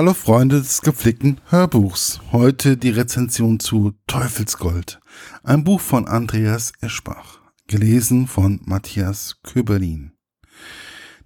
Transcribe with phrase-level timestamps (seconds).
[0.00, 2.20] Hallo Freunde des gepflegten Hörbuchs.
[2.32, 4.98] Heute die Rezension zu Teufelsgold.
[5.42, 7.40] Ein Buch von Andreas Eschbach.
[7.66, 10.12] Gelesen von Matthias Köberlin.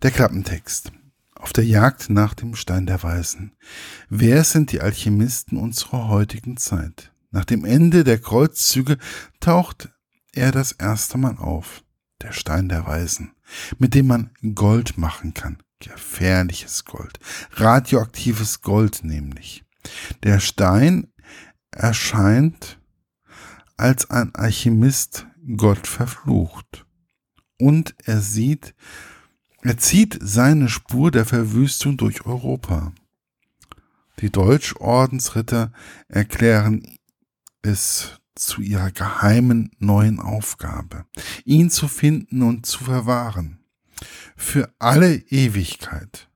[0.02, 0.90] Der Klappentext.
[1.36, 3.52] Auf der Jagd nach dem Stein der Weisen.
[4.08, 7.12] Wer sind die Alchemisten unserer heutigen Zeit?
[7.30, 8.98] Nach dem Ende der Kreuzzüge
[9.38, 9.90] taucht
[10.32, 11.84] er das erste Mal auf.
[12.22, 13.36] Der Stein der Weisen,
[13.78, 17.18] mit dem man Gold machen kann gefährliches Gold,
[17.52, 19.64] radioaktives Gold nämlich.
[20.22, 21.08] Der Stein
[21.70, 22.78] erscheint
[23.76, 26.86] als ein Alchemist Gott verflucht.
[27.58, 28.74] Und er sieht,
[29.62, 32.92] er zieht seine Spur der Verwüstung durch Europa.
[34.20, 35.72] Die Deutschordensritter
[36.08, 36.98] erklären
[37.62, 41.06] es zu ihrer geheimen neuen Aufgabe,
[41.44, 43.63] ihn zu finden und zu verwahren
[44.36, 46.28] für alle Ewigkeit.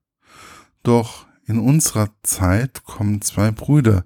[0.82, 4.04] Doch in unserer Zeit kommen zwei Brüder,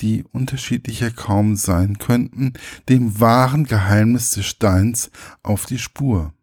[0.00, 2.52] die unterschiedlicher kaum sein könnten,
[2.88, 5.10] dem wahren Geheimnis des Steins
[5.42, 6.34] auf die Spur.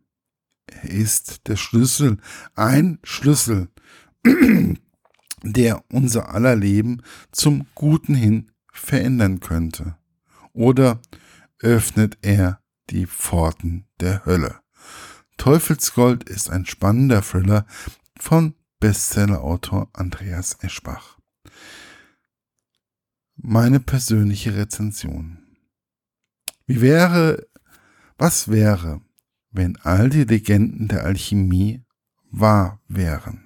[0.68, 2.18] Er ist der Schlüssel,
[2.56, 3.70] ein Schlüssel,
[5.44, 9.98] der unser aller Leben zum Guten hin verändern könnte.
[10.54, 11.02] Oder
[11.60, 12.60] öffnet er
[12.90, 14.60] die Pforten der Hölle.
[15.44, 17.66] Teufelsgold ist ein spannender Thriller
[18.18, 21.20] von Bestsellerautor Andreas Eschbach.
[23.36, 25.40] Meine persönliche Rezension.
[26.66, 27.46] Wie wäre,
[28.18, 29.02] was wäre,
[29.52, 31.84] wenn all die Legenden der Alchemie
[32.32, 33.44] wahr wären?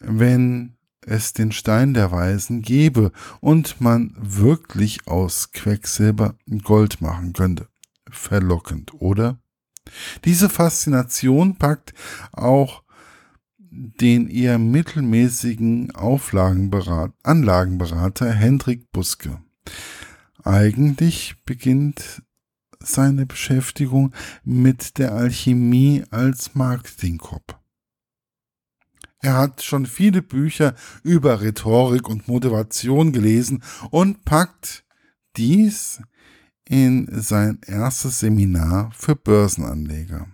[0.00, 7.68] Wenn es den Stein der Weisen gäbe und man wirklich aus Quecksilber Gold machen könnte
[8.10, 9.38] verlockend, oder?
[10.24, 11.94] Diese Faszination packt
[12.32, 12.82] auch
[13.70, 19.40] den eher mittelmäßigen Anlagenberater Hendrik Buske.
[20.44, 22.22] Eigentlich beginnt
[22.80, 24.14] seine Beschäftigung
[24.44, 27.56] mit der Alchemie als Marketingkopf.
[29.20, 34.84] Er hat schon viele Bücher über Rhetorik und Motivation gelesen und packt
[35.36, 36.00] dies
[36.68, 40.28] in sein erstes Seminar für Börsenanleger,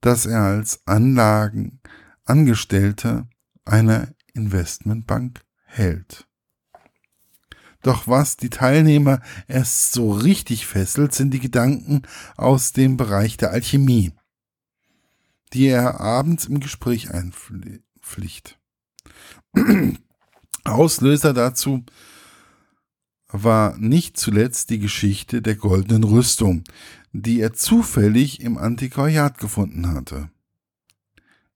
[0.00, 3.28] das er als Anlagenangestellter
[3.64, 6.28] einer Investmentbank hält.
[7.82, 12.02] Doch was die Teilnehmer erst so richtig fesselt, sind die Gedanken
[12.36, 14.12] aus dem Bereich der Alchemie,
[15.52, 18.60] die er abends im Gespräch einpflicht.
[20.64, 21.84] Auslöser dazu
[23.30, 26.64] war nicht zuletzt die Geschichte der goldenen Rüstung,
[27.12, 30.30] die er zufällig im Antiquariat gefunden hatte.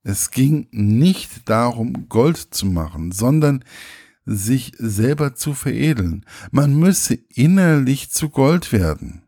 [0.03, 3.63] Es ging nicht darum, Gold zu machen, sondern
[4.25, 6.25] sich selber zu veredeln.
[6.51, 9.23] Man müsse innerlich zu Gold werden.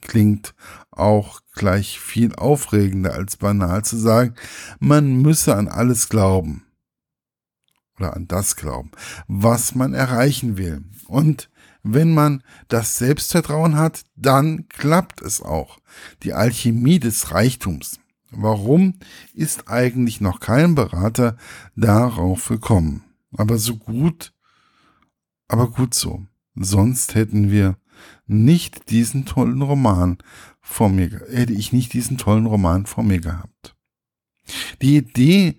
[0.00, 0.54] Klingt
[0.90, 4.34] auch gleich viel aufregender als banal zu sagen,
[4.78, 6.64] man müsse an alles glauben.
[7.96, 8.90] Oder an das glauben,
[9.28, 10.82] was man erreichen will.
[11.06, 11.48] Und
[11.84, 15.78] wenn man das Selbstvertrauen hat, dann klappt es auch.
[16.22, 18.00] Die Alchemie des Reichtums.
[18.30, 18.98] Warum
[19.34, 21.36] ist eigentlich noch kein Berater
[21.76, 23.04] darauf gekommen?
[23.36, 24.32] Aber so gut,
[25.46, 26.26] aber gut so.
[26.56, 27.76] Sonst hätten wir
[28.26, 30.18] nicht diesen tollen Roman
[30.60, 33.76] vor mir, hätte ich nicht diesen tollen Roman vor mir gehabt.
[34.80, 35.58] Die Idee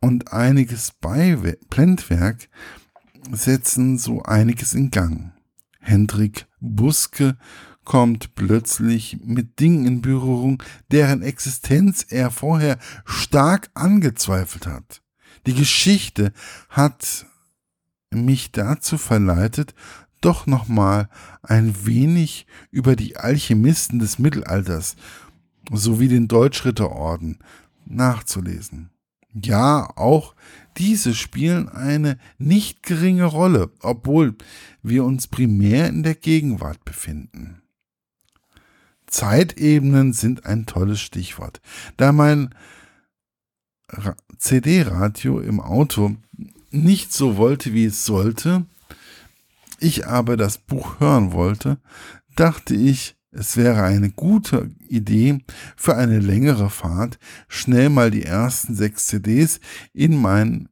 [0.00, 2.48] und einiges Blendwerk
[3.32, 5.32] setzen so einiges in Gang.
[5.80, 7.36] Hendrik Buske
[7.84, 15.02] kommt plötzlich mit Dingen in Berührung, deren Existenz er vorher stark angezweifelt hat.
[15.46, 16.32] Die Geschichte
[16.68, 17.26] hat
[18.10, 19.74] mich dazu verleitet,
[20.20, 21.08] doch nochmal
[21.42, 24.96] ein wenig über die Alchemisten des Mittelalters
[25.70, 27.38] sowie den Deutschritterorden
[27.84, 28.90] nachzulesen.
[29.42, 30.34] Ja, auch
[30.76, 34.36] diese spielen eine nicht geringe Rolle, obwohl
[34.82, 37.62] wir uns primär in der Gegenwart befinden.
[39.06, 41.60] Zeitebenen sind ein tolles Stichwort.
[41.96, 42.54] Da mein
[44.38, 46.16] CD-Radio im Auto
[46.70, 48.66] nicht so wollte, wie es sollte,
[49.78, 51.78] ich aber das Buch hören wollte,
[52.34, 55.38] dachte ich, es wäre eine gute Idee
[55.76, 57.18] für eine längere Fahrt,
[57.48, 59.60] schnell mal die ersten sechs CDs
[59.92, 60.70] in meinen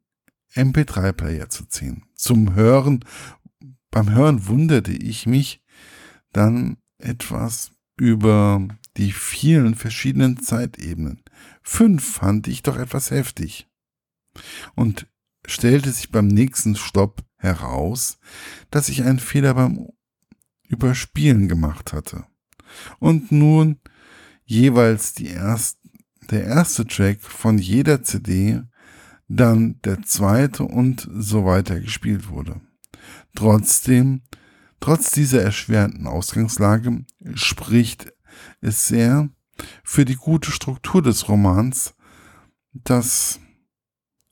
[0.55, 2.05] MP3-Player zu ziehen.
[2.15, 3.05] Zum Hören,
[3.91, 5.63] beim Hören wunderte ich mich
[6.33, 11.23] dann etwas über die vielen verschiedenen Zeitebenen.
[11.63, 13.69] Fünf fand ich doch etwas heftig.
[14.75, 15.07] Und
[15.47, 18.19] stellte sich beim nächsten Stopp heraus,
[18.71, 19.89] dass ich einen Fehler beim
[20.67, 22.25] Überspielen gemacht hatte.
[22.99, 23.79] Und nun
[24.45, 25.79] jeweils die erst,
[26.31, 28.63] der erste Track von jeder CD,
[29.29, 32.61] dann der zweite und so weiter gespielt wurde.
[33.35, 34.23] Trotzdem,
[34.81, 38.13] trotz dieser erschwerenden Ausgangslage spricht
[38.61, 39.29] es sehr
[39.83, 41.95] für die gute Struktur des Romans,
[42.73, 43.41] dass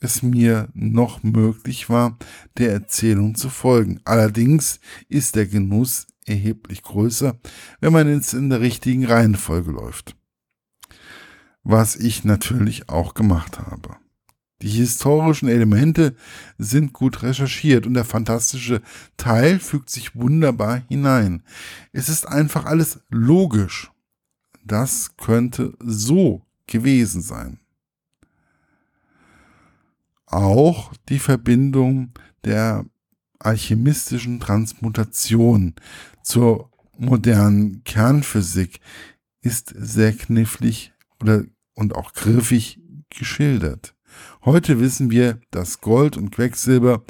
[0.00, 2.18] es mir noch möglich war,
[2.58, 4.00] der Erzählung zu folgen.
[4.04, 7.38] Allerdings ist der Genuss erheblich größer,
[7.80, 10.16] wenn man jetzt in der richtigen Reihenfolge läuft.
[11.62, 13.96] Was ich natürlich auch gemacht habe.
[14.62, 16.14] Die historischen Elemente
[16.56, 18.80] sind gut recherchiert und der fantastische
[19.16, 21.42] Teil fügt sich wunderbar hinein.
[21.92, 23.90] Es ist einfach alles logisch.
[24.64, 27.58] Das könnte so gewesen sein.
[30.26, 32.12] Auch die Verbindung
[32.44, 32.86] der
[33.40, 35.74] alchemistischen Transmutation
[36.22, 38.80] zur modernen Kernphysik
[39.40, 42.80] ist sehr knifflig oder und auch griffig
[43.10, 43.94] geschildert.
[44.44, 47.02] Heute wissen wir, dass Gold und Quecksilber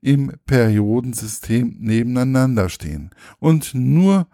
[0.00, 4.26] im Periodensystem nebeneinander stehen und nur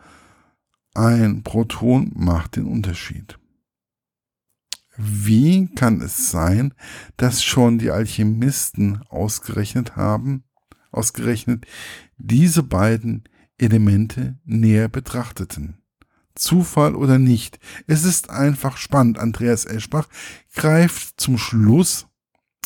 [0.95, 3.39] ein Proton macht den Unterschied.
[4.97, 6.73] Wie kann es sein,
[7.19, 10.45] dass schon die Alchemisten ausgerechnet haben,
[10.91, 11.67] ausgerechnet
[12.17, 13.25] diese beiden
[13.59, 15.79] Elemente näher betrachteten?
[16.35, 17.59] Zufall oder nicht.
[17.87, 19.19] Es ist einfach spannend.
[19.19, 20.09] Andreas Eschbach
[20.55, 22.07] greift zum Schluss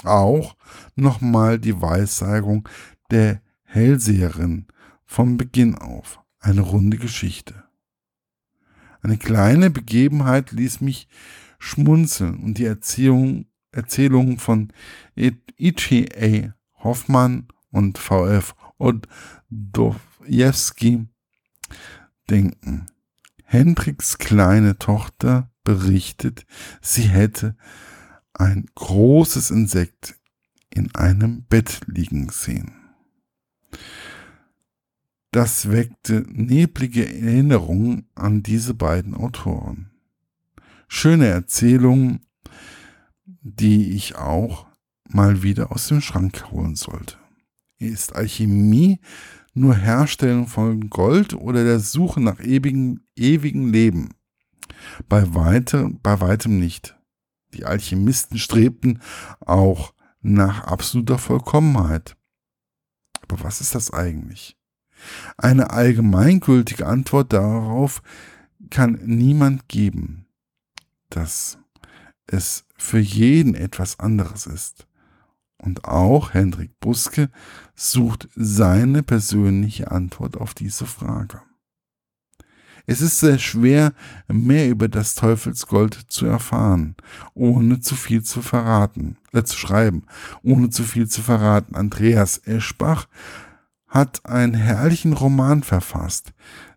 [0.05, 0.57] auch
[0.97, 2.69] nochmal die Weissagung
[3.11, 4.67] der Hellseherin
[5.05, 6.21] vom Beginn auf.
[6.41, 7.65] Eine runde Geschichte.
[9.03, 11.09] Eine kleine Begebenheit ließ mich
[11.59, 14.73] schmunzeln und die Erzählung, Erzählung von
[15.15, 16.55] E.T.A.
[16.83, 18.55] Hoffmann und V.F.
[18.81, 19.07] und
[19.51, 21.07] Dojewski
[22.31, 22.87] denken.
[23.45, 26.47] Hendriks kleine Tochter berichtet,
[26.81, 27.57] sie hätte
[28.33, 30.17] ein großes Insekt
[30.71, 32.73] in einem Bett liegen sehen.
[35.31, 39.91] Das weckte neblige Erinnerungen an diese beiden Autoren.
[40.89, 42.27] Schöne Erzählungen,
[43.25, 44.67] die ich auch
[45.09, 47.20] mal wieder aus dem Schrank holen sollte.
[47.81, 49.01] Ist Alchemie
[49.55, 54.11] nur Herstellung von Gold oder der Suche nach ewigen, ewigen Leben?
[55.09, 56.99] Bei, weite, bei weitem nicht.
[57.55, 59.01] Die Alchemisten strebten
[59.41, 62.19] auch nach absoluter Vollkommenheit.
[63.23, 64.59] Aber was ist das eigentlich?
[65.39, 68.03] Eine allgemeingültige Antwort darauf
[68.69, 70.27] kann niemand geben,
[71.09, 71.59] dass
[72.27, 74.87] es für jeden etwas anderes ist.
[75.61, 77.29] Und auch Hendrik Buske
[77.75, 81.43] sucht seine persönliche Antwort auf diese Frage.
[82.87, 83.93] Es ist sehr schwer,
[84.27, 86.97] mehr über das Teufelsgold zu erfahren,
[87.35, 90.05] ohne zu viel zu verraten, äh, zu schreiben,
[90.43, 91.77] ohne zu viel zu verraten.
[91.77, 93.07] Andreas Eschbach
[93.87, 96.33] hat einen herrlichen Roman verfasst,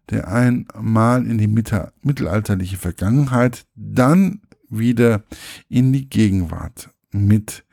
[0.10, 5.24] der einmal in die mittelalterliche Vergangenheit, dann wieder
[5.70, 7.64] in die Gegenwart mit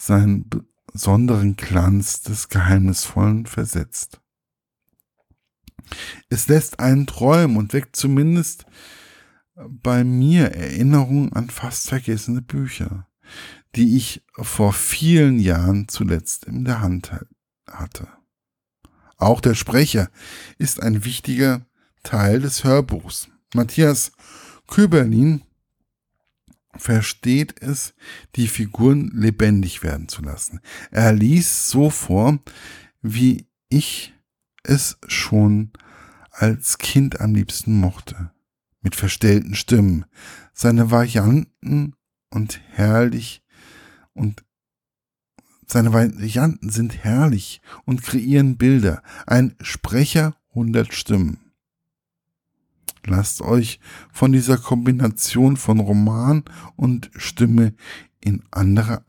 [0.00, 0.48] seinen
[0.92, 4.20] besonderen Glanz des Geheimnisvollen versetzt.
[6.30, 8.64] Es lässt einen träumen und weckt zumindest
[9.54, 13.08] bei mir Erinnerungen an fast vergessene Bücher,
[13.76, 17.12] die ich vor vielen Jahren zuletzt in der Hand
[17.66, 18.08] hatte.
[19.18, 20.10] Auch der Sprecher
[20.56, 21.66] ist ein wichtiger
[22.02, 23.28] Teil des Hörbuchs.
[23.54, 24.12] Matthias
[24.66, 25.42] Köberlin
[26.76, 27.94] versteht es,
[28.36, 30.60] die Figuren lebendig werden zu lassen.
[30.90, 32.38] Er liest so vor,
[33.02, 34.14] wie ich
[34.62, 35.72] es schon
[36.30, 38.30] als Kind am liebsten mochte.
[38.82, 40.06] Mit verstellten Stimmen.
[40.54, 41.94] Seine Varianten
[42.30, 43.42] und herrlich
[44.14, 44.44] und
[45.66, 49.02] seine Varianten sind herrlich und kreieren Bilder.
[49.26, 51.39] Ein Sprecher 100 Stimmen.
[53.06, 53.80] Lasst euch
[54.12, 56.44] von dieser Kombination von Roman
[56.76, 57.74] und Stimme
[58.20, 59.02] in andere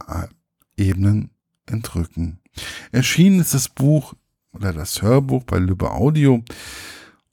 [0.78, 1.32] Ebenen
[1.66, 2.40] entrücken.
[2.92, 4.14] Erschienen ist das Buch
[4.54, 6.44] oder das Hörbuch bei Lübbe Audio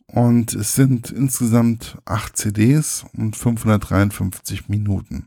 [0.07, 5.27] und es sind insgesamt acht CDs und 553 Minuten.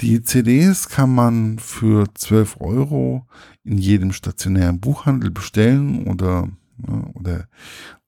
[0.00, 3.26] Die CDs kann man für 12 Euro
[3.62, 6.48] in jedem stationären Buchhandel bestellen oder,
[7.14, 7.48] oder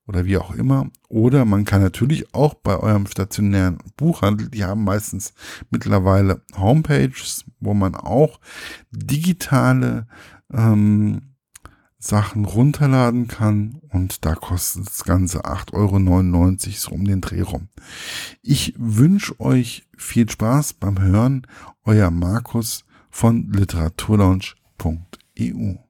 [0.07, 0.89] oder wie auch immer.
[1.09, 5.35] Oder man kann natürlich auch bei eurem stationären Buchhandel, die haben meistens
[5.71, 8.41] mittlerweile Homepages, wo man auch
[8.91, 10.07] digitale
[10.53, 11.35] ähm,
[11.99, 17.69] Sachen runterladen kann und da kostet das Ganze 8,99 Euro so um den Dreh rum.
[18.43, 21.47] Ich wünsche euch viel Spaß beim Hören.
[21.85, 25.86] Euer Markus von literaturlaunch.eu